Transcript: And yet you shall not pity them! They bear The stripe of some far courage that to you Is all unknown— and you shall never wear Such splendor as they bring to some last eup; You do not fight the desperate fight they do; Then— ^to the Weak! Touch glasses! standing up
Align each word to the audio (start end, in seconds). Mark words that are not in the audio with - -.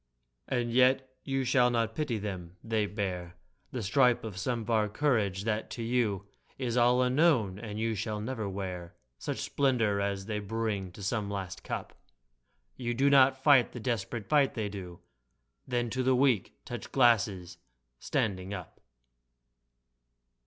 And 0.47 0.71
yet 0.71 1.13
you 1.23 1.43
shall 1.43 1.69
not 1.69 1.93
pity 1.93 2.17
them! 2.17 2.57
They 2.63 2.87
bear 2.87 3.35
The 3.71 3.83
stripe 3.83 4.23
of 4.23 4.35
some 4.39 4.65
far 4.65 4.89
courage 4.89 5.43
that 5.43 5.69
to 5.69 5.83
you 5.83 6.25
Is 6.57 6.75
all 6.75 7.03
unknown— 7.03 7.59
and 7.59 7.77
you 7.79 7.93
shall 7.93 8.19
never 8.19 8.49
wear 8.49 8.95
Such 9.19 9.37
splendor 9.37 10.01
as 10.01 10.25
they 10.25 10.39
bring 10.39 10.91
to 10.93 11.03
some 11.03 11.29
last 11.29 11.63
eup; 11.65 11.91
You 12.75 12.95
do 12.95 13.11
not 13.11 13.43
fight 13.43 13.73
the 13.73 13.79
desperate 13.79 14.25
fight 14.27 14.55
they 14.55 14.69
do; 14.69 15.01
Then— 15.67 15.87
^to 15.91 16.03
the 16.03 16.15
Weak! 16.15 16.51
Touch 16.65 16.91
glasses! 16.91 17.59
standing 17.99 18.55
up 18.55 18.81